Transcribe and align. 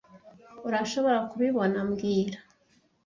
Urashobora 0.67 1.17
kubibona 1.29 1.77
mbwira 1.89 2.37